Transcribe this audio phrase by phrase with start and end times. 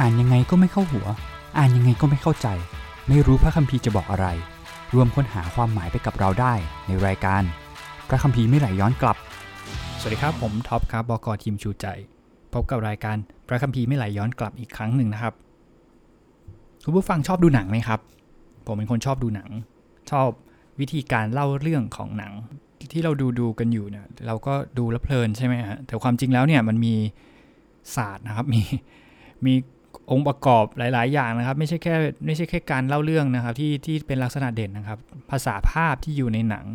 [0.00, 1.06] อ่านยังไงก็ไม่เข้าหัว
[1.58, 2.48] อ่านยังไงก็ไม่เข้าใจ
[3.08, 4.26] ไม่รู้พระคัมภีร์จะบอกอะไร
[4.94, 6.54] รวมค้นหาความหมายไปกับเราได้
[6.86, 7.42] ในรายการ
[8.08, 9.16] พระคัมภีร์ไม่ไหลย้อนกลับ
[10.00, 11.86] สวัสดีครับผมท็อปครับบกทีมชูใจ
[12.52, 13.16] พบกับรายการ
[13.48, 15.34] พระคัมภีร์ไม่ไหลย้อนกลับอีกครั้งหนึ่งนะครับ
[16.84, 18.00] คุณผู้ฟังชอบดูหนังไหมครับ
[18.66, 19.50] ผมเป็นคนชอบดูหนัง
[20.10, 20.28] ชอบ
[20.80, 22.32] วิธีการเล่าเรื่องของหนัง
[22.92, 26.94] ที่เราดูดูกันอยู่เนี่ยเราก็ดูแล้วเพลินใช่ไหมฮะแต่ความจริงแล้วเนี่ยมันมี
[27.96, 28.62] ศาสตร์นะครับมี
[29.46, 29.54] มี
[30.10, 31.94] องค์ประกอบหลาย ๆ อย่างนะครับ ไม่ใช่แค่
[32.26, 34.98] ไม่ใช่แค่การเล่าเรื่องนะครับที่ที่เป็นลักษณะเด่นนะครับ
[35.30, 36.66] ภาษาภาพที่อยู่ในหนัง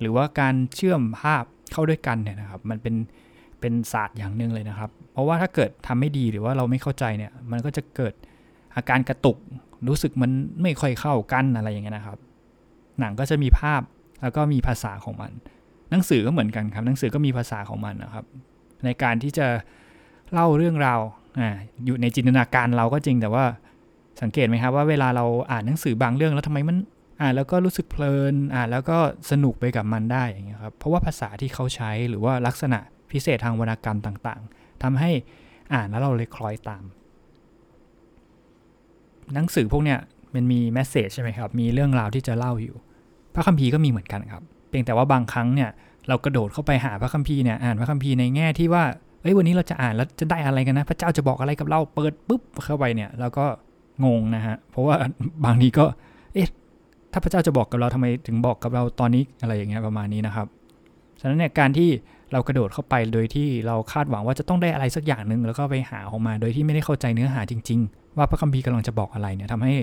[0.00, 2.94] หรือว่าการเชื่อมภาพเข้าด้วยกันเนี่ยนะครับมันเป็น
[3.60, 8.14] เป็นศาสตร์อย่างหนึ่งเลยนะครับ เพราะว่าถ้าเกิดทำไม่ดีหรือว่าเราไม่เข้าใจเนี่ย มันก็จะเกิด
[8.76, 9.38] อาการกระตุก
[9.88, 10.30] รู้สึกมัน
[10.62, 12.18] ไม่ค่อยเข้ากันอะไรอย่างเงี้ยนะครับ
[13.00, 13.82] หนังก็จะมีภาพ
[14.22, 15.32] แล้วก็มีภาษาของมัน
[15.90, 18.24] หนังสือก็เหมือนกันครับ หนังสือก็มีภาษาของมันนะครับ
[18.84, 19.46] ในการที่จะ
[20.32, 21.00] เล่าเรื่องราว
[21.38, 21.50] อ่า
[21.84, 23.44] อยู่ในจินตนาการเราก็จริงแต่ว่า
[24.22, 26.76] สังเกตไหมครับว่าเวลาเราอ่านหนังสือบางเรื่องแล้วทำไมมัน
[27.22, 28.98] อ่านแล้วก็รู้สึกเพลินอ่านแล้วก็
[29.30, 32.78] สนุกไปกับมันได้อย่างเงี้ยครับเพราะว่าภาษาที่เขาใช้หรือว่าลักษณะ
[33.10, 35.10] พิเศษทางวรรณกรรมต่างๆทำให้
[35.74, 36.84] อ่านแล้วเราเลยคล้อยตาม
[39.34, 39.98] หนังสือพวกเนี้ย
[40.34, 42.76] มันมีแมสเซจใช่ไหมครับ มีเรื่องราวที่จะเล่าอยู่
[43.34, 45.70] พระคัมภีร์ก็มีเหมือนกันครับ เพียงแต่ว่าบางครั้งเนี่ย
[46.08, 48.84] เรากระโดดเข้าไปหาพระคัมภีร์เนี่ยอ่านพระคัมภีร์ในแง่ที่ว่า
[49.22, 53.46] เอ้ยวันนี้เราจะอ่านแล้วจะได้อะไรกันนะ พระเจ้าจะบอกอะไรกับเราเปิดปุ๊บเข้าไปเนี่ยเราก็
[54.04, 54.96] งงนะฮะเพราะว่า
[55.44, 55.84] บางทีก็
[56.34, 56.48] เอ๊ะ
[57.12, 60.46] ถ้าพระเจ้าจะบอกกับเราทำไมถึงบอกกับเราตอนนี้อะไรอย่างเงี้ยประมาณนี้นะครับ
[61.20, 61.88] ฉะนั้นเนี่ยการที่
[62.32, 69.74] เรากระโดดเข้าไปโดยที่เราคาดหวังว่าจะต้องได้อะไรสักอย่างหนึ่งแล้วก็ไปหาออกมา โดยที่ไม่ได้เข้าใจเนื้อหาจริง ๆ ว่าพระคัมภีร์กำลังจะบอกอะไรเนี่ยทำให้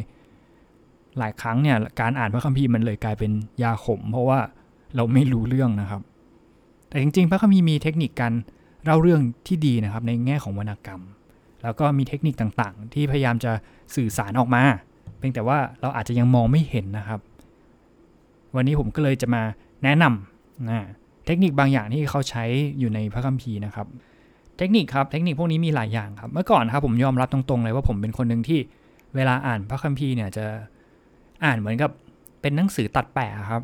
[1.20, 3.32] หลายครั้งเนี่ยการอ่านพระคัมภีร์มันเลยกลายเป็น
[3.64, 4.40] ยาขม เพราะว่า
[4.96, 6.02] เราไม่รู้เรื่องนะครับ
[6.90, 8.34] แต่จริง ๆ พระคัมภีร์มีเทคนิคการ
[8.88, 11.02] เล่าเรื่องที่ดีนะครับในแง่ของวรรณกรรม
[11.64, 13.52] แล้วก็มีเทคนิคต่างๆ ที่พยายามจะ
[13.96, 14.64] สื่อสารออกมา
[15.18, 17.20] เพียงแต่ว่าเราอาจจะยังมองไม่เห็นนะครับ
[18.56, 19.44] วันนี้ผมก็เลยจะมา
[19.84, 20.86] แนะนำนะ
[21.26, 22.44] เทคนิคบางอย่างที่เขาใช้
[22.80, 23.88] อยู่ในพระคัมภีร์นะครับ
[24.58, 28.60] เทคนิคครับเทคนิคพวกนี้มีหลายอย่างครับ เมื่อก่อนครับผมยอมรับตรงๆเลยว่าผมเป็นคนหนึ่งที่
[29.16, 30.46] เวลาอ่านพระคัมภีร์เนี่ยจะ
[31.46, 31.92] อ่านเหมือนกับ
[32.42, 33.62] เป็นหนังสือตัดแปะครับ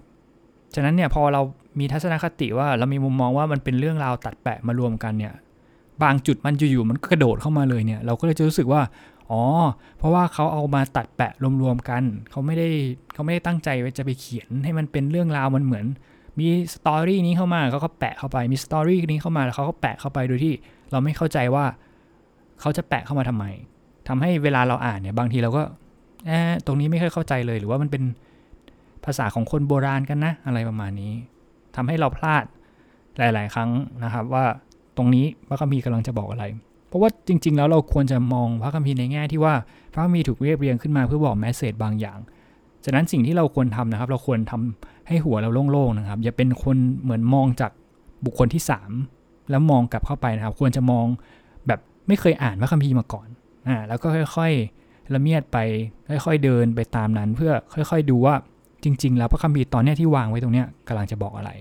[0.76, 1.42] ฉะนั้นเนี่ยพอเรา
[1.80, 5.34] มีทัศนคติว่าเรามีมุมมองว่ามันเป็นเรื่องราวตัดแปะมารวมกันเนี่ย
[6.04, 8.82] บางจุดมันอยู่ๆมันกระโดดเข้ามาเลยเนี่ย เราก็เลยจะรู้สึกว่า
[9.32, 9.42] อ๋อ
[9.98, 12.68] เพราะว่าเขาเอามาตัดแปะรวมๆกัน เขาไม่ได้
[13.14, 15.86] เขาไม่ได้ตั้งใจไว้จะไปเขียนให้มันเป็นเรื่องราวมันเหมือน
[16.40, 20.54] มีสตอรี่นี้เข้ามาเขาก็แปะเข้าไปมีสตอรี่นี้เข้ามาแล้วเขาก็แปะเข้าไปโดยที่
[20.92, 21.66] เราไม่เข้าใจว่า
[22.62, 23.46] เขาจะแปะเข้ามาทำไม
[24.08, 25.64] ทำให้เวลาเราอ่านเนี่ยบางทีเราก็
[26.28, 28.04] แอบตรงนี้ไม่ค่อยเข้าใจเลยหรือว่ามันเป็น
[29.06, 31.14] ภาษาของคนโบราณกันนะอะไรประมาณนี้
[31.76, 32.44] ทำให้เราพลาด
[33.18, 33.70] หลาย ๆ ครั้ง
[34.04, 34.46] นะครับว่า
[34.98, 36.46] ตรงนี้พระคัมภีร์กำลังจะบอกอะไร
[36.88, 39.54] เพราะว่าจริง ๆ แล้วเราควรจะมองพระคัมภีร์ในแง่ที่ว่า
[39.94, 42.20] พระคัมภีร์ถูกเรียบเรียงขึ้นมาเพื่อบอกแมสเซจบางอย่าง
[42.86, 47.72] ฉะนั้นสิ่งที่เราควรทำนะครับ เราควรทำให้หัวเราโล่ง ๆ นะครับ อย่าเป็นคนเหมือนมองจาก
[48.26, 48.64] บุคคลที่
[49.06, 51.06] 3 แล้วมองกลับเข้าไปนะครับ ควรจะมอง
[51.68, 53.28] แบบไม่เคยอ่านพระคัมภีร์มาก่อน
[53.68, 54.52] อ่าแล้วก็ค่อย
[54.84, 55.58] ๆ ละเมียดไป
[56.26, 58.36] ค่อย ๆ เดินไปตามนั้น เพื่อค่อย ๆ ดูว่า
[58.84, 61.52] จริง ๆ แล้วพระคัมภีร์ตอนนี้ที่วางไว้ตรงนี้กำลังจะบอกอะไร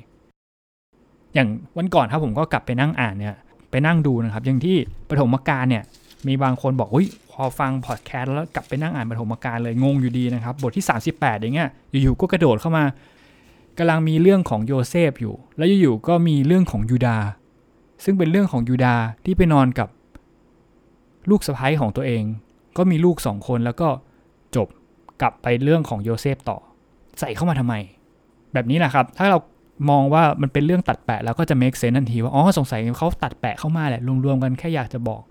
[1.35, 3.37] อย่างวันก่อนครับผมก็กลับไปนั่งอ่านเนี่ย
[3.71, 4.77] ไปนั่งดูนะครับ อย่างที่
[5.09, 5.85] ปฐมกาลเนี่ย
[6.27, 12.85] มีบางคนบอกอุ้ยพอฟังพอดแคสต์แล้วกลับไปนั่งอ่านปฐมกาลเลยงงอยู่ดีนะครับ บทที่ 38 อย่างเงี้ยอยู่ๆก็กระโดดเข้ามา
[13.79, 17.19] กำลังมีเรื่องของโยเซฟอยู่ แล้วอยู่ๆก็มีเรื่องของยูดา
[18.05, 18.95] ซึ่งเป็นเรื่องของยูดา
[19.25, 19.89] ที่ไปนอนกับ
[21.31, 22.23] ลูกสะใภ้ของตัวเอง
[22.77, 23.89] ก็มีลูกสองคนแล้วก็
[24.57, 24.69] จบ
[25.21, 26.59] กลับไปเรื่องของโยเซฟต่อ
[27.21, 27.75] ใส่เข้ามาทำไม
[28.53, 29.39] แบบนี้แหละครับ ถ้าเรา
[29.91, 35.23] มองว่ามันเป็นเรื่องตัดแปะแล้วก็จะ make sense ทันทีว่า อ๋อ สงสัยเขาตัดแปะเข้ามาแหละ รวมๆกันแค่อยากจะบอก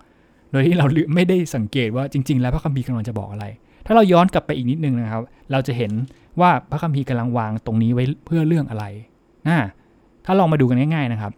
[0.52, 3.46] โดยที่เราไม่ได้สังเกตว่าจริง ๆ แล้วพระคัมภีร์กำลังจะบอกอะไร
[3.86, 5.92] ถ้าเราย้อนกลับไปอีกนิดนึงนะครับ เราจะเห็น
[6.42, 8.86] ว่าพระคัมภีร์กำลังวางตรงนี้ไว้เพื่อเรื่องอะไร
[9.48, 9.58] นะ
[10.26, 11.32] ถ้าลองมาดูกันง่าย ๆ นะครับ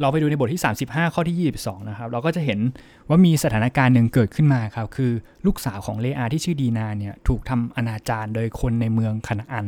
[0.00, 2.60] เราไปดูในบทที่ 35 ข้อที่ 22 นะครับ เราก็จะเห็น
[3.08, 5.12] ว่ามีสถานการณ์หนึ่งเกิดขึ้นมาครับ คือ
[5.46, 9.66] ลูกสาวของเลอาที่ชื่อดีนาเนี่ยถูกทำอนาจารโดยคนในเมืองคานอัน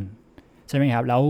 [0.68, 1.22] ใช่ไหมครับ แล้ว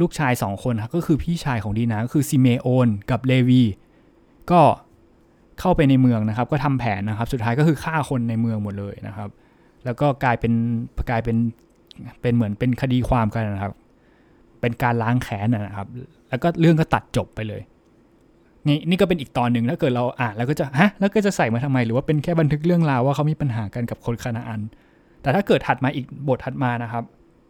[0.00, 3.62] ลูกชายสองคนครับก็คือพี่ชายของดีนาก็คือซิเมโอนกับเลวี
[4.50, 4.60] ก็
[5.60, 9.28] เข้าไปในเมืองนะครับ ก็ทำแผนนะครับ สุดท้ายก็คือฆ่าคนในเมืองหมดเลยนะครับ
[9.84, 10.52] แล้วก็กลายเป็น
[11.10, 11.36] กลายเป็น
[12.20, 13.72] เป็นเหมือนเป็นคดีความกันนะครับ
[14.60, 15.88] เป็นการล้างแค้นนะครับ
[16.28, 17.62] แล้วก็เรื่องก็ตัดจบไปเลย
[18.68, 24.60] นี่นี่ก็เป็นอีกตอนหนึ่งถ้าเกิดเราอ่านแล้วก็จะฮะแล้วก็จะใส่มาทำไมหรือว่าเป็นแค่บันทึกเรื่องราวว่าเขามีปัญหากันกับคนคานาอัน
[25.22, 27.04] แต่ถ้าเกิดถัดมาอีกบทถัดมานะครับ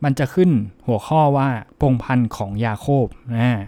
[0.04, 0.50] มันจะขึ้น
[0.86, 1.48] หัวข้อว่า
[1.80, 3.62] พงพันธ์ของยาโคบนะ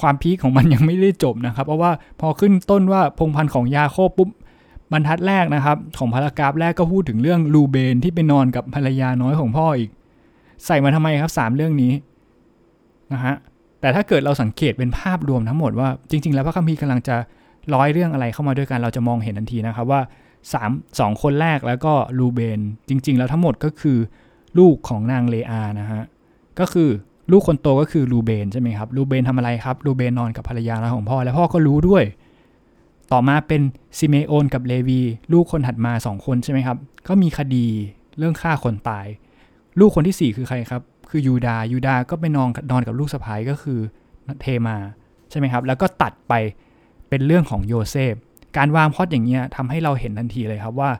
[0.00, 4.30] ความพีคของมันยังไม่ได้จบนะครับ เพราะว่าพอขึ้นต้นว่าพงพันธ์ของยาโคบปุ๊บ
[4.92, 9.90] บรรทัดแรกนะครับ ของพารากราฟแรกก็พูดถึงเรื่องลูเบนที่ไปนอนกับภรรยาน้อยของพ่ออีก
[10.66, 11.92] ใส่มาทำไมครับสามเรื่องนี้
[13.12, 13.34] นะฮะ
[13.80, 17.16] แต่ถ้าเกิดเราสังเกตเป็นภาพรวมทั้งหมดว่าจริง ๆ แล้วพระคัมภีร์กำลังจะ
[17.74, 20.00] ร้อยเรื่องอะไรเข้ามาด้วยกันเราจะมองเห็นทันทีนะครับว่า
[20.52, 23.98] 3 2คนแรกแล้วก็ลูเบน จริง ๆ แล้วทั้งหมดก็คือ
[24.58, 26.02] ลูกของนางเลอานะฮะ
[26.60, 26.88] ก็คือ
[27.32, 32.04] ลูกคนโตก็คือรูเบนใช่ไหมครับรูเบนทำอะไรครับรูเบนนอนกับภรรยาของพ่อ แล้วพ่อก็รู้ด้วย
[33.12, 33.62] ต่อมาเป็น
[33.98, 35.00] ซิเมโอนกับเลวี
[35.32, 36.76] ลูกคนถัดมา 2 คนใช่ไหมครับ
[37.08, 37.66] ก็มีคดี
[38.18, 39.06] เรื่องฆ่าคนตาย
[39.80, 43.80] ลูกคนที่ 4 คือใครครับ คือยูดายูดาก็ไปนอนนอนกับลูกสะใภ้ก็คือ
[44.40, 44.76] ทามาร์
[45.30, 46.34] ใช่ไหมครับ แล้วก็ตัดไป
[47.08, 48.14] เป็นเรื่องของโยเซฟ
[48.56, 50.90] การวางพอดอย่างเงี้ยทำให้เราเห็นทันทีเลยครับว่า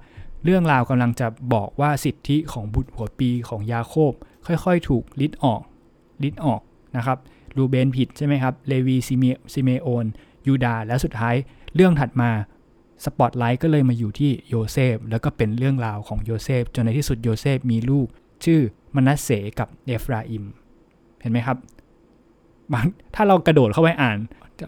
[0.45, 4.13] เรื่องราวกำลังจะบอกว่าสิทธิของบุตรหัวปีของยาโคบ
[4.47, 5.61] ค่อยๆ ถูกลิดออก
[6.25, 6.61] ลิดออก
[6.97, 7.19] นะครับ
[7.57, 10.05] รูเบนผิดใช่ไหมครับเลวีซิเมโอน
[10.47, 11.35] ยูดาและสุดท้าย
[11.75, 12.31] เรื่องถัดมา
[13.05, 18.07] สปอตไลท์ก็เลยมาอยู่ที่โยเซฟแล้วก็เป็นเรื่องราวของโยเซฟจนในที่สุดโยเซฟมีลูก
[18.45, 18.61] ชื่อ
[18.97, 20.45] มนัสเสกับเอฟราอิม
[21.21, 21.57] เห็นไหมครับ
[22.73, 24.19] บางถ้าเรากระโดดเข้าไปอ่าน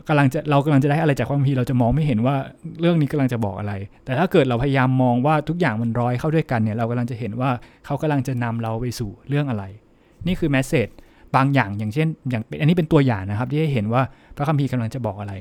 [0.08, 2.34] กำลังจะเรากำลังจะได้อะไรจากคัมภีร์เราจะมองไม่เห็นว่า
[2.81, 3.72] เรื่องนี้กำลังจะบอกอะไร
[4.05, 7.50] แต่ถ้าเกิดเราพยายามมองว่าทุกอย่างมันร้อยเข้าด้วยกันเนี่ยเรากำลังจะเห็นว่า
[7.84, 9.64] เขากำลังจะนำเราไปสู่เรื่องอะไร
[10.26, 10.88] นี่คือแมสเซจ
[11.37, 14.02] บางอย่างอย่างเช่น อย่างอันนี้เป็นตัวอย่างนะครับ ที่ให้เห็นว่า
[14.37, 15.32] พระคัมภีร์กำลังจะบอกอะไร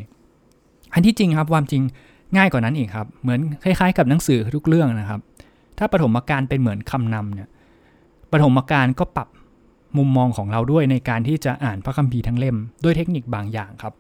[0.94, 1.82] อันที่จริงครับความจริง
[2.38, 5.20] ง่ายกว่านั้นอีกครับ เหมือนคล้ายๆ กับหนังสือทุกเรื่องนะครับ
[5.78, 7.48] ถ้าปฐมกาลเป็นเหมือนคำนำเนี่ย
[8.32, 9.28] ปฐมกาลก็ปรับ
[9.98, 13.94] มุมมองของเราด้วยในการที่จะอ่านพระคัมภีร์ทั้งเล่มด้วยเทคนิคบางอย่างครับ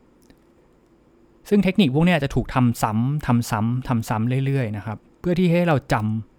[1.49, 5.95] ซึ่งเทคนิคพวกนี้จะถูกทำซ้ำทำซ้ำทำซ้ำเรื่อยๆนะครับ เพื่อที่ให้เราจ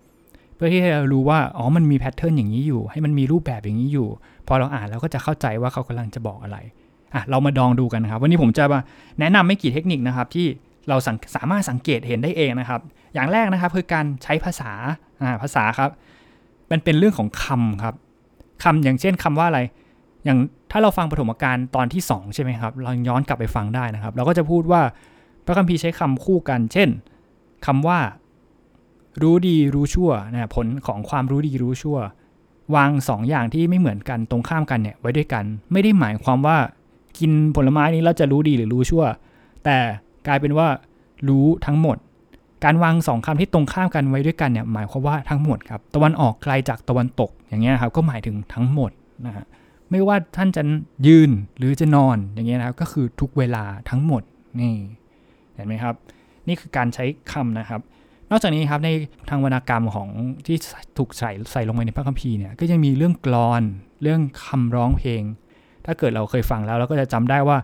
[0.06, 4.08] ำเพื่อที่ให้เรารู้ว่าอ๋อมันมีแพทเทิร์นอย่างนี้อยู่ ให้มันมีรูปแบบอย่างนี้อยู่
[4.48, 6.58] พอเราอ่านเราก็จะเข้าใจว่าเขากำลังจะบอกอะไร
[7.14, 8.80] อะเรามาดองดูกันนะครับ วันนี้ผมจะมา
[9.20, 10.46] แนะนำไม่กี่เทคนิคนะครับที่
[10.88, 10.96] เรา
[11.36, 12.80] สามารถสังเกตเห็นได้เองนะครับ
[13.14, 14.72] อย่างแรกนะครับคือการใช้ภาษา
[15.22, 15.90] อ่าภาษาครับ
[16.70, 17.94] มันเป็นเรื่องของคำครับ
[18.62, 19.60] คำอย่างเช่นคำว่าอะไร
[20.24, 20.38] อย่าง
[20.70, 24.82] ถ้าเราฟังปฐมกาลตอนที่2ใช่ไหมครับ เราย้อนกลับไปฟังได้นะครับ เราก็จะพูดว่า
[25.46, 26.88] พระคัมภีร์ใช้คำคู่กัน เช่น
[27.66, 27.98] คำว่า
[29.22, 31.98] รู้ดีรู้ชั่วนะผลของความรู้ดีรู้ชั่ว
[32.74, 36.56] วาง2ออย่างที่ไม่เหมือนกันตรงข้ามกันเนี่ยไว้ด้วยกัน ไม่ได้หมายความว่า
[37.18, 39.04] กินผลไม้นี้เราจะรู้ดีหรือรู้ชั่ว
[39.64, 39.76] แต่
[40.26, 40.68] กลายเป็นว่า
[41.28, 41.96] รู้ทั้งหมด
[42.64, 48.90] การวางสองคำที่ตรงข้ามกันไว้ด้วยกันเนี่ยหมายความว่าทั้งหมดครับตะวันออกไกลจากตะวันตกอย่างเงี้ยครับก็หมายถึงทั้งหมด
[49.26, 49.46] นะฮะ
[49.90, 50.62] ไม่ว่าท่านจะ
[51.06, 54.22] ยืนหรือจะนอนอย่างเงี้ยนะครับก็คือทุกเวลาทั้งหมด
[54.60, 54.74] นี่
[55.54, 55.94] เห็นไหมครับ
[56.48, 57.80] นี่คือการใช้คำนะครับ
[58.30, 58.90] นอกจากนี้ครับใน
[59.28, 60.08] ทางวรรณกรรมของ
[60.46, 60.56] ที่
[60.98, 63.62] ถูกใส่ใส่ลงไปในพระคัมภีร์เนี่ยก็ยังมีเรื่องกลอน
[64.02, 65.22] เรื่องคำร้องเพลง
[65.86, 67.58] ถ้าเกิดเราเคยฟังแล้วเราก็จะจำได้ว่า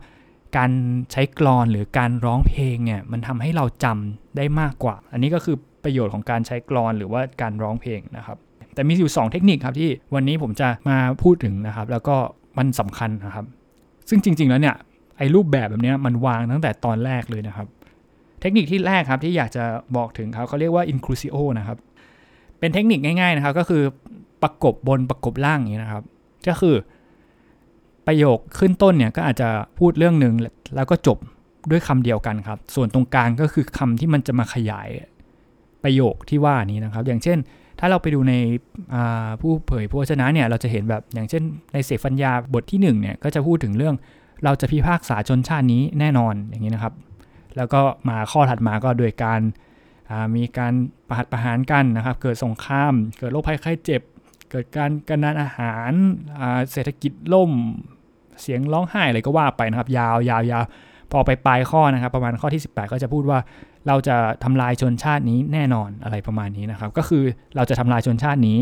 [0.56, 0.70] การ
[1.12, 8.38] ใช้กลอนหรือการร้องเพลงเนี่ยมันทำให้เราจำได้มากกว่า อันนี้ก็คือประโยชน์ของการใช้กลอนหรือว่าการร้องเพลงนะครับ
[8.74, 12.16] แต่มีอยู่ 2 เทคนิคครับที่วันนี้ผมจะมาพูดถึงนะครับ แล้วก็
[12.58, 13.46] มันสำคัญนะครับ
[14.08, 14.76] ซึ่งจริง ๆแล้วเนี่ย
[15.18, 17.66] ไอ้รูปแบบแบบนี้มันวางตั้งแต่ตอนแรกเลยนะครับ
[18.40, 19.64] เทคนิคที่แรกครับที่อยากจะ
[19.96, 21.78] บอกถึงเขาเขาเรียกว่า inclusio นะครับ
[22.58, 23.82] เป็นเทคนิคง่ายๆนะครับก็คือ
[24.42, 26.04] ประกบบนประกบล่างอย่างนี้นะครับ
[26.48, 26.74] ก็คือ
[28.06, 29.48] ประโยคขึ้นต้นเนี่ยก็อาจจะ
[29.78, 30.34] พูดเรื่องหนึ่ง
[30.76, 31.18] แล้วก็จบ
[31.70, 34.88] ด้วยคำเดียวกันครับ ส่วนตรงกลางก็คือคำที่มันจะมาขยาย
[35.84, 37.38] ประโยคที่ว่านี้นะครับ อย่างเช่น
[37.80, 38.34] ถ้าเราไปดูใน
[39.40, 41.42] ผู้เผยพระวจนะเนี่ยเราจะเห็นแบบอย่างเช่น
[41.72, 43.94] ในเสฟัญญาบทที่1เนี่ยก็จะพูดถึงเรื่อง
[44.44, 46.94] เราจะพิพากษาชนชาตินี้แน่นอนอย่างนี้นะครับ
[47.56, 49.40] แล้วก็มาข้อถัดมาก็โดยการ
[50.36, 50.72] มีการ
[51.08, 54.02] ประหัตประหารกันนะครับ เกิดสงคราม เกิดโรคภัยไข้เจ็บ
[54.50, 55.92] เกิดการกันดานอาหาร
[56.72, 57.52] เศรษฐกิจล่ม
[58.42, 60.64] เสียงร้องไห้อะไรก็ว่าไปนะครับ ยาวยาวยาว
[61.12, 63.38] พอไปปลายข้อนะครับ ประมาณข้อที่ 18 ก็จะพูดว่า
[63.86, 67.24] เราจะทำลายชนชาตินี้แน่นอนอะไรประมาณนี้นะครับ ก็คือ
[67.56, 68.58] เราจะทำลายชนชาตินี้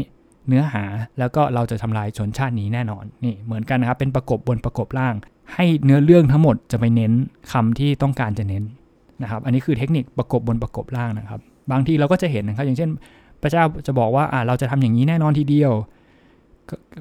[0.49, 0.85] เนื้อหา
[1.19, 5.15] แล้วก็เราจะทำลายชนชาตินี้แน่นอนนี่เหมือนกันนะครับ เป็นประกบบนประกบล่าง
[5.55, 7.13] ให้เนื้อเรื่องทั้งหมดจะไปเน้น
[7.53, 8.65] คำที่ต้องการจะเน้น
[9.23, 11.41] นะครับ อันนี้คือเทคนิคประกบบนประกบล่างนะครับ
[11.71, 12.91] บางทีเราก็จะเห็นนะครับ อย่างเช่น
[13.43, 15.73] พระเจ้าจะบอกว่าอ่าเราจะทำอย่างนี้แน่นอนทีเดียว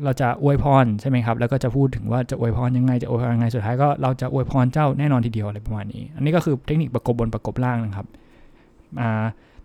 [0.03, 8.07] เราจะอวยพรใช่ไหมครับ แล้วก็จะพูดถึงว่าจะอวยพรยังไงจะอวยพรยังไงสุดท้ายก็เราจะอวยพรเจ้าแน่นอนทีเดียวอะไรประมาณนี้ อันนี้ก็คือเทคนิคประกบบนประกบล่างนะครับ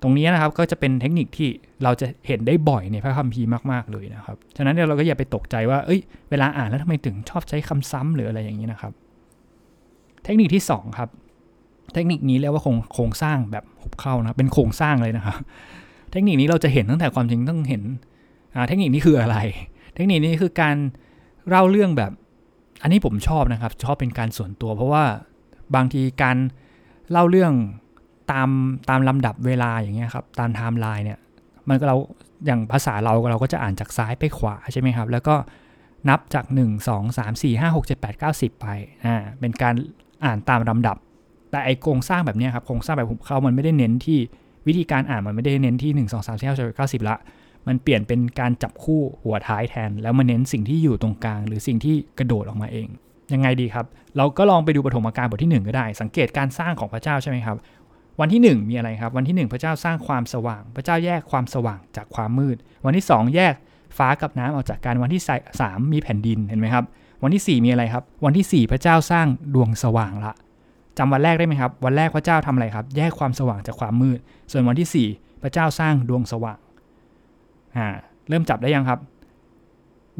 [0.02, 1.48] ตรงนี้นะครับก็จะเป็นเทคนิคที่
[1.84, 6.00] เราจะเห็นได้บ่อยในพระคัมภีร์มากๆเลยนะครับ ฉะนั้นเราก็อย่าไปตกใจว่าเอ้ย
[6.30, 8.92] เวลาอ่านแล้วทำไมถึงชอบใช้คำซ้ำหรืออะไรอย่างนี้นะครับ
[10.24, 11.08] เทคนิคที่ 2 ครับ
[11.94, 12.62] เทคนิคนี้เรียกว่า
[12.94, 15.38] โครงสร้างแบบหุบเข้านะเป็นโครงสร้างเลยนะครับ
[16.12, 17.82] เทคนิคนี้เราจะเห็นตั้งแต่ความจริงต้องเห็น
[18.68, 19.36] เทคนิคนี้คืออะไร
[19.98, 20.76] เทคนิคนี้คือการ
[21.48, 22.12] เล่าเรื่องแบบ
[22.82, 25.04] อันนี้ผมชอบนะครับ ชอบเป็นการส่วนตัว เพราะว่า
[25.74, 26.36] บางทีการ
[27.10, 27.52] เล่าเรื่อง
[28.32, 28.48] ตาม
[28.88, 31.18] ตามลำดับเวลาอย่างเงี้ยครับตามไทม์ไลน์เนี่ย
[31.68, 31.96] มันก็เรา
[32.46, 35.34] อย่างภาษาเราเราก็จะอ่านจากซ้ายไปขวาใช่ไหมครับ แล้วก็
[36.08, 38.66] นับจาก 1 2 3 4 5 6 7 8 9 10 ไป
[39.04, 39.74] อ่าเป็นการ
[40.24, 40.96] อ่านตามลำดับ
[41.50, 44.18] แต่ไอโครงสร้างแบบนี้ครับโครงสร้างแบบหุบเขามันไม่ได้เน้นที่
[44.66, 47.16] วิธีการอ่านมันไม่ได้เน้นที่ 1 2 3 4 5 6 7 8 9 10ละ
[47.68, 52.88] มันเปลี่ยนเป็นการจับคู่หัวท้ายแทน แล้วมาเน้นสิ่งที่อยู่ตรงกลาง หรือสิ่งที่กระโดดออกมาเอง
[53.32, 57.56] ยังไงดีครับ เราก็ลองไปดูปฐมกาลบทที่ 1 ก็ได้ สังเกตการสร้างของพระเจ้าใช่ไหมครับ
[58.20, 62.56] วันที่ 1 มีอะไรครับ วันที่ 1 พระเจ้าสร้างความสว่าง พระเจ้าแยกความสว่างจากความมืด
[62.86, 63.54] วันที่ 2 แยก
[63.98, 65.22] ฟ้ากับน้ำออกจากกันวันที่
[65.56, 66.84] 3 มีแผ่นดินเห็นไหมครับ
[67.22, 70.32] วันที่ 4 มีอะไรครับ วันที่ 4 พระเจ้าสร้างดวงสว่างละ
[70.98, 74.18] จำวันแรกได้ไหมครับ วันแรกพระเจ้าทำอะไรครับ แยกความสว่างจากความมืด
[74.52, 76.58] ส่วนวันที่ 4 พระเจ้าสร้างดวงสว่าง
[77.76, 77.86] อ่า
[78.28, 78.98] เริ่มจับได้ยังครับ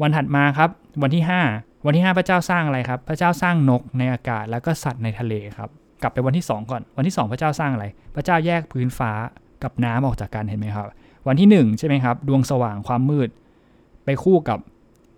[0.01, 0.69] วันถัดมาครับ
[1.01, 5.69] วันที่ 5 วันที่ 5 พระเจ้าสร้างอะไรครับ พระเจ้าสร้างนกในอากาศแล้วก็สัตว์ในทะเลครับ
[6.01, 9.11] กลับไปวันที่ 2 ก่อน วันที่ 2 พระเจ้าสร้างอะไร พระเจ้าแยกพื้นฟ้า
[9.63, 10.87] กับน้ำออกจากกันเห็นไหมครับ
[11.27, 13.29] วันที่ 1 ใช่ไหมครับ ดวงสว่างความมืด
[14.05, 14.59] ไปคู่กับ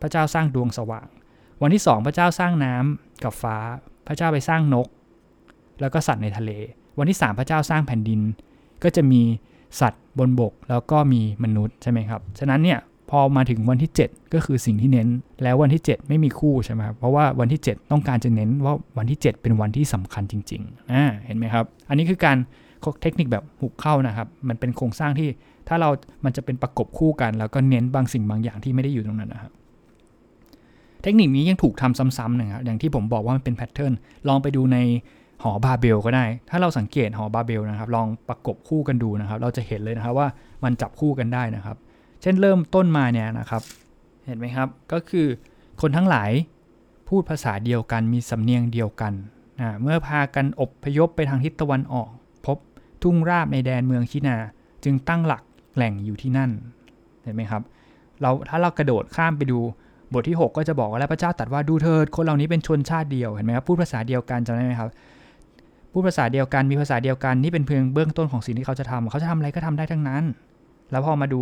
[0.02, 1.08] พระเจ้าสร้างดวงสว่าง
[1.62, 3.58] วันที่ 2 พระเจ้าสร้างน้ำกับฟ้า
[4.08, 4.88] พระเจ้าไปสร้างนก
[5.82, 6.52] แล้วก็สัตว์ในทะเล
[7.00, 8.22] วันที่ 3 พระเจ้าสร้างแผ่นดิน
[8.84, 9.22] ก็จะมี
[9.80, 15.08] สัตว์บนบกแล้วก็มีมนุษย์ใช่ไหมครับ ฉะนั้นเนี่ยพอมาถึงวันที่ 7 ก็คือสิ่งที่เน้น
[15.44, 22.38] แล้ววันที่ 7 ไม่มีคู่ใช่ไหมครับเพราะว่าวันที่ 7 ต้องการจะเน้นว่าวันที่ 7 เป็นวันที่สำคัญจริงๆอ่าเห็นไหมครับ อันนี้คือการ
[23.02, 25.30] เทคนิคแบบหุบเข้านะครับ มันเป็นโครงสร้างที่
[25.68, 25.90] ถ้าเรา
[26.26, 29.52] มันจะเป็นประกบคู่กัน แล้วก็เน้นบางสิ่งบางอย่างที่ไม่ได้อยู่ตรงนั้นนะครับ
[31.04, 33.94] เทคนิคนี้ยังถูกทำซ้ำๆนะครับ อย่างที่ผมบอกว่ามันเป็นแพทเทิร์น
[34.28, 34.78] ลองไปดูใน
[35.44, 40.28] หอบาเบลก็ได้ ถ้าเราสังเกตหอบาเบลนะครับ ลองประกบคู่กันดูนะครับ เราจะเห็นเลยนะครับว่า
[40.64, 41.78] มันจับคู่กันได้นะครับ
[42.22, 43.62] เช่นเริ่มต้นมาเนี่ยนะครับ
[44.26, 45.28] เห็นไหมครับ ก็คือ
[45.82, 46.32] คนทั้งหลาย
[47.08, 49.14] พูดภาษาเดียวกันมีสำเนียงเดียวกัน
[49.60, 52.10] นะเมื่อพากันอบพยพไปทางทิศตะวันออก
[52.46, 52.58] พบ
[53.04, 54.38] ทุ่งราบในแดนเมืองชินา
[54.84, 55.44] จึงตั้งหลัก
[55.76, 56.52] แหล่งอยู่ที่นั่น
[57.24, 57.62] เห็นไหมครับ
[58.22, 59.60] เราถ้าเรากระโดดข้ามไปดู
[60.14, 64.90] บทที่ 6 ก็จะบอกว่าแล้วพระเจ้าตรัสว่าดูเถิดคนเหล่านี้เป็นชนชาติเดียวเห็นไหมครับพูดภาษาเดียวกันจำได้ไหมครับ
[65.92, 70.24] พูดภาษาเดียวกันมีภาษาเดียวกันนี่เป็นเพียงเบื้องต้นของสิ่งที่เขาจะทำเขาจะทำอะไรก็ทำได้ทั้งนั้น
[70.92, 71.42] แล้วพอมาดู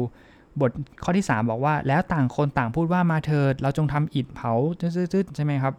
[0.62, 0.72] บท
[1.04, 5.74] ข้อที่ 3 บอกว่า แล้วต่างคนต่างพูดว่ามาเถิด เราจงทำอิฐเผาจืดๆใช่ไหมครับ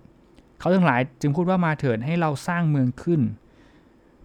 [0.61, 3.21] เขาทั้งหลายจึงพูดว่ามาเถิดให้เราสร้างเมืองขึ้น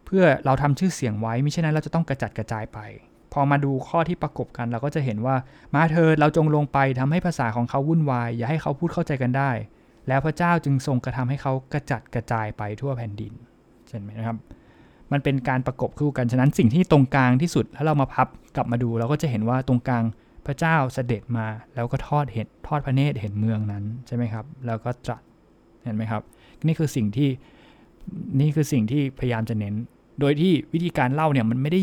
[0.06, 2.80] เพื่อเราทำชื่อเสียงไว้ม่เช่นนั้นเราจะต้องกระจัดกระจายไป
[3.34, 5.36] พอมาดูข้อที่ประกบกันเราก็จะเห็นว่า
[5.76, 9.52] มาเถิดเราจงลงไปทำให้ภาษาของเขาวุ่นวาย อย่าให้เขาพูดเข้าใจกันได้
[10.08, 13.34] แล้วพระเจ้าจึงทรงกระทำให้เขากระจัดกระจายไปทั่วแผ่นดิน
[13.96, 14.38] ห็นไหมนะครับ
[15.12, 20.04] มันเป็นการประกบคู่กันฉะนั้นสิ่งที่ตรงกลางที่สุดถ้าเรามาพับกลับมาดู เราก็จะเห็นว่าตรงกลาง
[20.46, 25.22] พระเจ้าเสด็จมาแล้วก็ทอดเห็นทอดพระเนตรเห็นเมืองนั้นใช่ไหมครับ แล้วก็ตรัส
[25.84, 26.22] เห็นไหมครับ
[26.66, 27.30] นี่คือสิ่งที่
[28.40, 29.76] นี่คือสิ่งที่พยายามจะเน้น
[30.20, 31.82] โดยที่วิธีการเล่าเนี่ยมันไม่ได้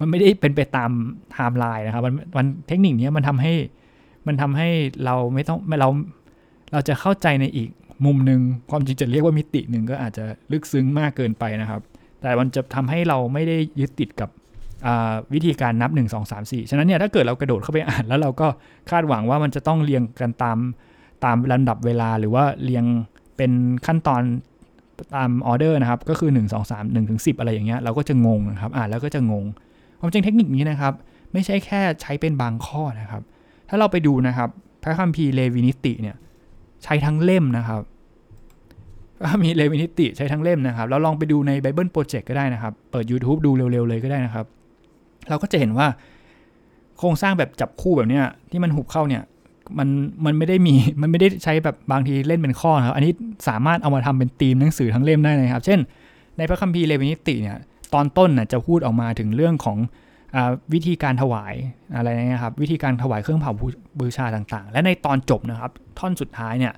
[0.00, 0.90] มันไม่ได้เป็นไปตาม
[1.32, 3.54] ไทม์ไลน์นะครับมันมันเทคนิคนี้มันทำให้
[4.26, 4.68] มันทำให้
[5.04, 5.88] เราไม่ต้องเรา
[6.72, 7.68] เราจะเข้าใจในอีก
[8.04, 8.40] มุมหนึ่ง
[8.70, 11.80] ความจริงจะเรียกว่ามิติหนึ่งก็อาจจะลึกซึ้งมากเกินไปนะครับ
[12.22, 14.30] แต่มันจะทำให้เราไม่ได้ยึดติดกับ
[15.34, 18.46] วิธีการนับ 1 2 3 4 ฉะนั้นเนี่ยถ้าเกิดเรากระโดดเข้าไปอ่านแล้วเราก็
[18.90, 20.58] คาดหวังว่ามันจะต้องเรียงกันตาม
[21.24, 22.84] ตามลำดับเวลาหรือว่าเรียง
[23.36, 23.52] เป็น
[23.86, 24.22] ขั้นตอน
[25.16, 29.44] ตามออเดอร์นะครับ ก็คือ 1 2 3 1ถึง10 อะไรอย่างเงี้ยเราก็จะงงนะครับอ่านแล้วก็จะงง
[30.00, 30.92] ความจริงเทคนิคนี้นะครับ
[31.32, 33.22] ไม่ใช่แค่ใช้เป็นบางข้อนะครับ
[33.68, 34.48] ถ้าเราไปดูนะครับ
[34.82, 36.16] พระคัมภีร์เลวินิติเนี่ย
[36.84, 37.82] ใช้ทั้งเล่มนะครับ
[39.42, 44.46] มีเลวินิติใช้ทั้งเล่มนะครับ แล้วลองไปดูใน Bible Project ก็ได้นะครับ เปิด YouTube ดูเร็ว ๆ เลยก็ได้นะครับ
[45.28, 45.86] เราก็จะเห็นว่า
[46.98, 49.22] โครงสร้างแบบจับคู่แบบเนี้ยที่มันหุบเข้าเนี่ย
[49.78, 49.88] มัน
[50.24, 53.12] มันไม่ได้มีมันไม่ได้ใช้แบบบางทีเล่นเป็นข้อนะครับ อันนี้
[53.48, 55.78] สามารถเอามาทำเป็นธีมหนังสือทั้งเล่มได้นะครับ เช่น
[56.38, 57.56] ในพระคัมภีร์เลวินิติเนี่ย
[57.94, 59.78] ตอนต้นน่ะจะพูดออกมาถึงเรื่องของ
[60.74, 61.54] วิธีการถวาย
[61.96, 63.52] อะไรนะครับ วิธีการถวายเครื่องเผา
[64.00, 66.74] บูชาต่างๆ และในตอนจบนะครับ ท่อนสุดท้ายเนี่ย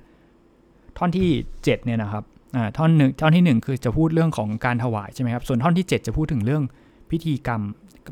[0.97, 2.23] ท่อนที่7เนี่ยนะครับ
[2.77, 6.63] ท่อนหนึ่งท่อนที่ 1 คือจะพูดเรื่องของการถวายใช่ไหมครับส่วนท่อนที่ 7 จะพูดถึงเรื่อง
[7.11, 7.61] พิธีกรรม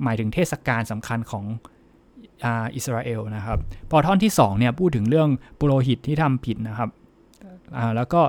[0.03, 1.45] หมายถึงเทศกาลสำคัญของ
[2.75, 3.57] อิสราเอลนะครับ
[3.91, 5.29] พอท่อนที่2เนี่ยพูดถึงเรื่อง
[5.59, 6.89] ปุโรหิตที่ทำผิดนะครับ
[7.95, 8.21] แล้วก็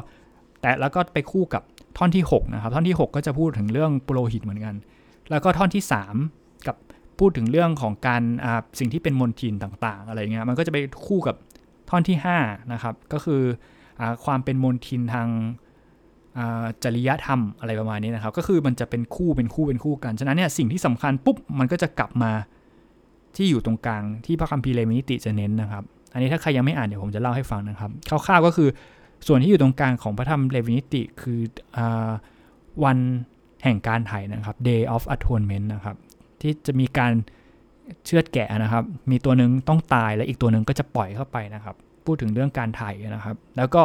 [0.60, 1.62] แต่แล้วก็ไปคู่กับ
[1.98, 4.74] ท่อนที่6นะครับท่อนที่ 6 ก็จะพูดถึงเรื่องปุโรหิตเหมือนกัน
[5.30, 5.82] แล้วก็ท่อนที่
[6.24, 6.76] 3 กับ
[7.18, 8.22] พูดถึงเรื่องของการ
[8.78, 11.36] สิ่งที่เป็นมนทินต่างๆ อะไรเงี้ยมันก็จะไปคู่กับ
[11.90, 13.42] ท่อนที่5นะครับก็คือ
[14.00, 15.28] อความเป็นมนทินทาง
[16.84, 22.32] จริยธรรมอะไรประมาณนี้นะครับ ก็คือมันจะเป็นคู่เป็นคู่เป็นคู่กันฉะนั้นเนี่ยสิ่งที่สำคัญปุ๊บมันก็จะกลับมา
[23.36, 27.90] ที่อยู่ตรงกลางที่พระคัมภีร์เลมินิติจะเน้นนะครับ อันนี้ถ้าใครยังไม่อ่านเดี๋ยวผมจะเล่าให้ฟังนะครับ
[28.26, 28.68] คร่าวๆก็คือ
[29.26, 31.40] ส่วนที่อยู่ตรงกลางของพระธรรมเลวินิติ คือ
[31.76, 31.78] อ
[32.84, 32.98] วัน
[33.64, 35.96] แห่งการไถ่นะครับ Day of Atonement นะครับ
[36.42, 37.12] ที่จะมีการ
[38.04, 41.74] เชือดแกะนะครับ มีตัวหนึ่งต้องตายและอีกตัวหนึ่งก็จะปล่อยเข้าไปนะครับ
[42.06, 43.82] พูดถึงเรื่องการไถ่นะครับ แล้วก็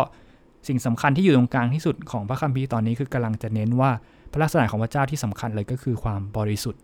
[0.67, 3.91] สิ่งสำคัญที่อยู่ตรงกลางที่สุดของพระคัมภีร์ตอนนี้คือกำลังจะเน้นว่า
[4.31, 6.81] พระลักษณะของพระเจ้าที่สำคัญเลยก็คือความบริสุทธิ์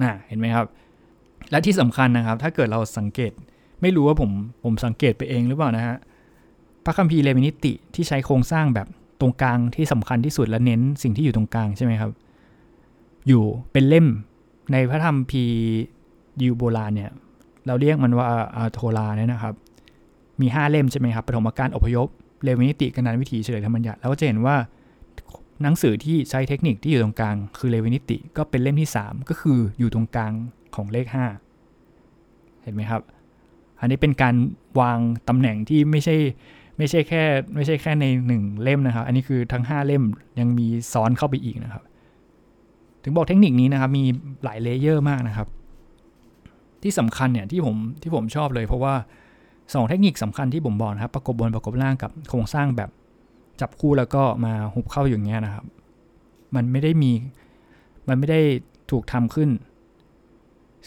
[0.00, 0.66] นะเห็นไหมครับ
[1.50, 3.32] และที่สำคัญนะครับ ถ้าเกิดเราสังเกต
[3.82, 4.30] ไม่รู้ว่าผม
[4.64, 5.96] ผมสังเกตไปเองหรือเปล่านะฮะ
[6.84, 8.88] พระคัมภีร์เลวีนิติที่ใช้โครงสร้างแบบ
[9.20, 12.10] ตรงกลางที่สำคัญที่สุดและเน้นสิ่งที่อยู่ตรงกลางใช่ไหมครับ
[13.28, 14.06] อยู่เป็นเล่ม
[14.72, 15.44] ในพระคัมภีร์
[16.42, 17.10] ยิวโบราณเนี่ย
[17.66, 19.54] เราเรียกมันว่าโทราห์เนี่ยนะครับ
[20.40, 22.08] มี 5 เล่มใช่ไหมครับปฐมกาลอพยพ
[22.44, 24.56] เลวีนิติกันดารวิถีเฉลยธรรมบัญญัติแล้วก็จะเห็นว่า
[25.62, 30.32] หนังสือที่ใช้เทคนิคที่อยู่ตรงกลาง คือเลวีนิติก็เป็นเล่มที่ 3 ก็คืออยู่ตรงกลาง
[30.74, 31.06] ของเลข
[31.84, 33.02] 5 เห็นไหมครับ
[33.80, 34.34] อันนี้เป็นการ
[34.80, 34.98] วาง
[35.28, 36.16] ตำแหน่งที่ไม่ใช่
[36.78, 37.22] ไม่ใช่แค่
[37.54, 40.04] ไม่ใช่แค่ในหนึ่งเล่มนะครับ อันนี้คือทั้ง 5 เล่ม
[40.38, 41.82] ยังมีซ้อนเข้าไปอีกนะครับ
[43.02, 44.04] ถึงบอกเทคนิคนี้นะครับมี
[44.44, 45.48] หลาย layer มากนะครับ
[46.82, 48.94] ที่สำคัญเนี่ยที่ผมที่ผมชอบเลยเพราะว่า
[49.42, 52.90] 2 เทคนิคสำคัญที่ผมบอกนะครับประกบบนประกบล่างกับโครงสร้างแบบ
[53.60, 55.64] จับคู่แล้วก็มาหุบเข้าอย่างเงี้ยนะครับ
[56.54, 57.12] มันไม่ได้มี
[58.08, 58.40] มันไม่ได้
[58.90, 59.50] ถูกทำขึ้น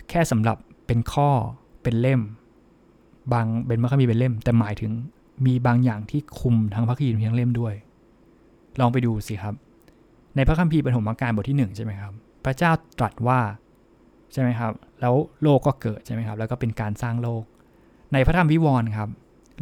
[0.10, 1.29] แค่สำหรับเป็นข้อ
[1.84, 2.22] เป็นเล่ม
[3.34, 4.91] บางเป็นพระคัมภีร์เป็นเล่ม แต่หมายถึง
[5.46, 7.74] มีบางอย่างที่คุมทั้งพระคัมภีร์ทั้งเล่มด้วย
[8.79, 9.55] ลองไปดูสิครับ
[10.35, 12.13] ในพระคัมภีร์ปฐมกาลบทที่ 1 ใช่ไหมครับ
[12.45, 13.39] พระเจ้าตรัสว่า
[14.33, 17.43] ใช่ไหมครับ แล้วโลกก็เกิดใช่ไหมครับ แล้วก็เป็นการสร้างโลก
[18.13, 19.09] ในพระธรรมวิวรณ์ครับ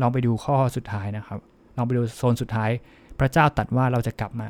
[0.01, 1.39] ลองไปดูข้อสุดท้ายนะครับ
[1.77, 2.69] ลองไปดูโซนสุดท้าย
[3.19, 4.49] พระเจ้าตรัสว่าเราจะกลับมา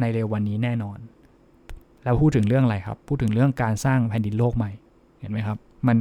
[0.00, 0.98] ในเร็ววันนี้แน่นอน
[2.04, 4.70] แล้วพูดถึงเรื่องอะไรครับ พูดถึงเรื่องการสร้างแผ่นดินโลกใหม่
[5.20, 5.58] เห็นไหมครับ
[5.88, 5.96] มัน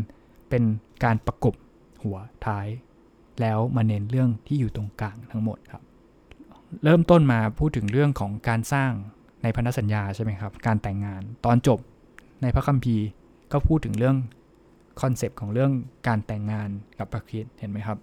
[0.50, 0.64] เป็น
[1.04, 1.54] การประกบ
[2.04, 2.68] หัวท้าย
[3.42, 5.84] แล้วมาเน้นเรื่องที่อยู่ตรงกลางทั้งหมดครับ
[6.84, 8.92] เริ่มต้นมาพูดถึงเรื่องของการสร้าง
[9.44, 11.80] ในพันธสัญญาใช่ไหมครับ การแต่งงานตอนจบ
[12.42, 13.06] ในพระคัมภีร์
[13.52, 14.18] ก็พูดถึงเรื่อง
[15.02, 15.72] concept ของเรื่อง
[16.08, 16.70] การแต่งงาน
[17.00, 17.98] กับพระคริสต์เห็นไหมครับ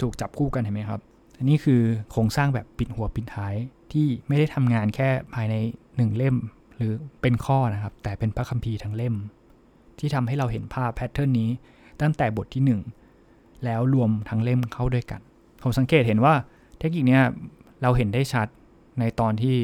[0.00, 1.00] ถูกจับคู่กันเห็นไหมครับ
[1.38, 3.54] อันนี้คือโครงสร้างแบบปิดหัวปิดท้าย
[3.92, 5.54] ที่ไม่ได้ทำงานแค่ภายใน
[5.96, 6.36] หนึ่งเล่ม
[6.76, 9.14] หรือเป็นข้อนะครับ แต่เป็นพระคัมภีร์ทั้งเล่ม
[9.98, 11.50] ที่ทำให้เราเห็นภาพ pattern นี้
[12.00, 12.80] ตั้งแต่บทที่
[13.18, 15.20] 1 แล้วรวมทั้งเล่มเข้าด้วยกัน
[15.62, 16.34] ผมสังเกตเห็นว่า
[16.78, 17.20] เทคนิคนี้
[17.82, 18.46] เราเห็นได้ชัด
[19.00, 19.56] ในตอนที่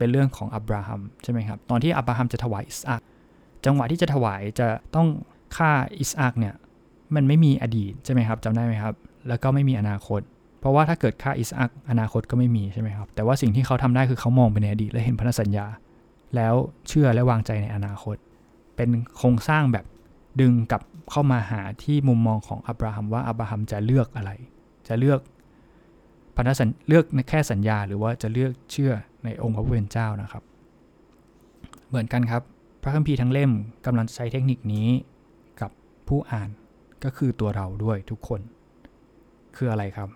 [0.00, 3.02] เป็นเรื่องของอับราฮัมใช่ไหมครับ ตอนที่อับราฮัมจะถวายอิสอัก
[3.66, 5.08] จังหวะที่จะถวายจะต้อง
[5.56, 6.54] ฆ่าอิสอักเนี่ย
[7.14, 8.94] มันไม่มีอดีตใช่ไหมครับจำได้ไหมครับ
[9.28, 10.20] แล้วก็ไม่มีอนาคต
[10.60, 15.66] เพราะว่าถ้าเกิดฆ่าอิสอักอนาคตก็ไม่มีใช่ไหมครับ แต่ว่าสิ่งที่เขาทำได้คือเขามองไปในอดีตและเห็นพันธสัญญา
[16.36, 16.54] แล้ว
[16.88, 18.16] เชื่อและวางใจในอนาคต
[18.76, 19.84] เป็นโครงสร้างแบบ
[20.40, 24.30] ดึงกลับเข้ามาหาที่มุมมองของอับราฮัมว่าอับราฮัมจะเลือกอะไร
[24.88, 25.20] จะเลือก
[26.36, 28.92] พันธสัญเลือกแค่สัญญาหรือว่าจะเลือกเชื่อ
[29.24, 30.42] ในองค์พระผู้เป็นเจ้านะครับ
[31.88, 32.42] เหมือนกันครับ
[32.82, 33.52] พระคัมภีร์ทั้งเล่ม
[33.86, 34.88] กำลังใช้เทคนิคนี้
[35.60, 35.70] กับ
[36.08, 36.48] ผู้อ่าน
[37.04, 38.40] ก็คือตัวเราด้วยทุกคน
[39.56, 40.08] คืออะไรครับ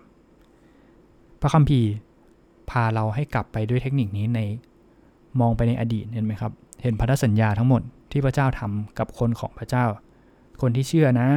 [1.41, 1.89] พระคัมภีร์
[2.69, 4.39] พาเราให้กลับไปด้วยเทคนิคนี้ใน
[5.39, 9.85] มองไปในอดีตเห็นไหมครับ เห็นพันธสัญญาทั้งหมดที่พระเจ้าทำกับคนของพระเจ้า
[10.61, 11.27] คนที่เชื่อนะ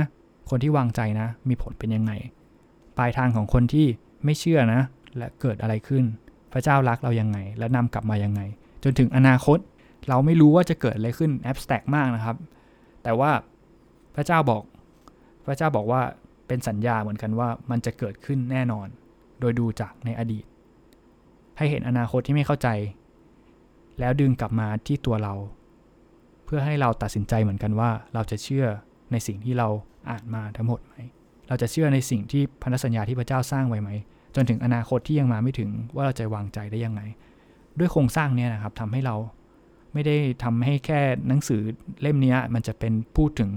[0.50, 2.12] คนที่วางใจนะ มีผลเป็นยังไง
[2.98, 3.86] ปลายทางของคนที่
[4.24, 4.80] ไม่เชื่อนะ
[5.16, 6.04] และเกิดอะไรขึ้น
[6.52, 8.40] พระเจ้ารักเรายังไง และนำกลับมายังไง
[8.84, 9.58] จนถึงอนาคต
[10.08, 12.36] เราไม่รู้ว่าจะเกิดอะไรขึ้นแอบสแต็กมากนะครับ
[13.02, 13.30] แต่ว่า
[14.14, 14.62] พระเจ้าบอก
[15.46, 16.02] พระเจ้าบอกว่า
[16.48, 18.86] เป็นสัญญาเหมือนกันว่ามันจะเกิดขึ้นแน่นอน
[19.40, 20.44] โดยดูจากในอดีต
[21.58, 22.68] ให้เห็นอนาคตที่ไม่เข้าใจ
[24.00, 25.34] แล้วดึงกลับมาที่ตัวเรา
[26.44, 28.66] เพื่อให้เราตัดสินใจเหมือนกันว่าเราจะเชื่อ
[29.12, 29.68] ในสิ่งที่เรา
[30.10, 30.94] อ่านมาทั้งหมดไหม
[31.48, 33.90] เราจะเชื่อในสิ่งที่พันธสัญญาที่พระเจ้าสร้างไว้ไหม
[34.34, 37.00] จนถึงอนาคตที่ยังมาไม่ถึงว่าเราจะวางใจได้ยังไง
[37.78, 39.16] ด้วยโครงสร้างเนี้ยนะครับทำให้เรา
[39.92, 41.62] ไม่ได้ทำให้แค่หนังสือ
[42.02, 43.50] เล่มนี้มันจะเป็นพูดถึง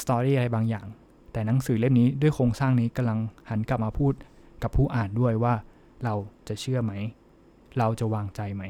[0.00, 0.86] สตอรี่อะไรบางอย่าง
[1.32, 3.18] แต่หนังสือเล่มนี้ด้วยโครงสร้างนี้กำลัง
[3.50, 4.12] หันกลับมาพูด
[4.62, 5.54] กับผู้อ่านด้วยว่า
[6.04, 6.14] เรา
[6.48, 6.92] จะเชื่อไหม
[7.78, 8.62] เราจะวางใจไหม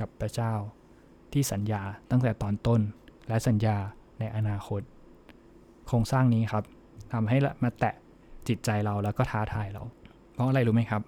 [0.00, 0.52] กับพระเจ้า
[1.32, 2.80] ที่สัญญาตั้งแต่ตอนต้น
[3.28, 3.76] และสัญญา
[4.18, 4.80] ในอนาคต
[5.86, 6.64] โครงสร้างนี้ครับ
[7.12, 7.94] ทำให้มาแตะ
[8.48, 9.82] จิตใจเราแล้วก็ท้าทายเรา
[10.40, 11.02] ราะอะไรรู้ไหมครับ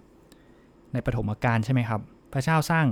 [0.93, 2.01] ในปฐมกาลใช่ไหมครับ
[2.33, 2.87] พระเจ้าสร้าง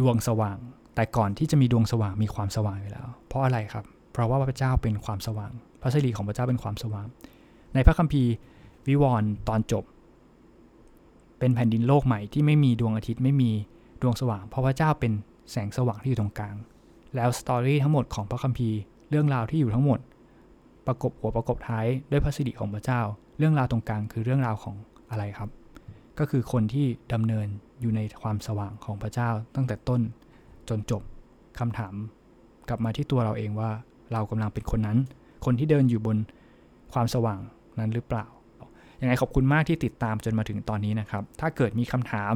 [0.00, 0.58] ดวงสว่าง
[0.94, 7.06] แต่ก่อนที่จะมีดวงสว่างมีความสว่างอยู่แล้ว เพราะอะไรครับ เพราะว่าพระเจ้าเป็นความสว่าง พระสิริของพระเจ้าเป็นความสว่าง
[7.74, 8.32] ในพระคัมภีร์
[8.88, 9.84] วิวรณ์ตอนจบ
[11.38, 13.50] เป็นแผ่นดินโลกใหม่ที่ไม่มีดวงอาทิตย์ไม่มี
[14.02, 15.12] ดวงสว่าง เพราะพระเจ้าเป็น
[15.50, 16.54] แสงสว่างที่อยู่ตรงกลาง
[17.16, 18.78] แล้วสตอรี่ทั้งหมดของพระคัมภีร์
[19.10, 19.98] เรื่องราวที่อยู่ทั้งหมด
[20.86, 23.00] ประกบหัวประกบท้ายด้วยพระสิริของพระเจ้า
[23.38, 24.74] เรื่องราวตรงกลางคือเรื่องราวของ
[25.10, 25.48] อะไรครับ
[26.20, 27.46] ก็คือคนที่ดำเนิน
[27.80, 30.00] อยู่ในความสว่างของพระเจ้าตั้งแต่ต้น
[30.68, 31.02] จนจบ
[31.58, 31.94] คำถาม
[32.68, 33.70] กลับมาที่ตัวเราเองว่า
[34.12, 34.98] เรากำลังเป็นคนนั้น
[35.44, 36.16] คนที่เดินอยู่บน
[36.92, 37.40] ความสว่าง
[37.78, 38.26] นั้นหรือเปล่า
[39.00, 42.34] ยังไงขอบคุณมากที่ติดตามจนมาถึงตอนนี้นะครับ ถ้าเกิดมีคำถาม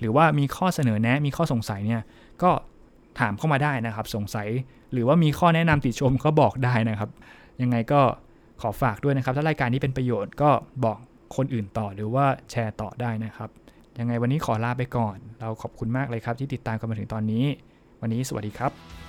[0.00, 2.02] หรือว่ามีข้อเสนอแนะ มีข้อสงสัยเนี่ย
[2.42, 2.50] ก็
[3.20, 4.48] ถามเข้ามาได้นะครับ สงสัย
[4.92, 7.10] หรือว่ามีข้อแนะนำติชมก็บอกได้นะครับ
[7.62, 8.00] ยังไงก็
[8.60, 10.50] ขอฝากด้วยนะครับ ถ้ารายการนี้เป็นประโยชน์ก็
[10.84, 10.98] บอก
[11.36, 13.50] คนอื่นต่อหรือว่าแชร์ต่อได้นะครับ
[13.98, 17.44] ยังไงวันนี้ขอลาไปก่อน เราขอบคุณมากเลยครับที่ติดตามกันมาถึงตอนนี้
[18.00, 19.05] วันนี้สวัสดีครับ